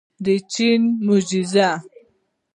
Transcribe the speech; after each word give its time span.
د 0.25 0.27
چین 0.51 0.81
معجزه. 1.05 1.69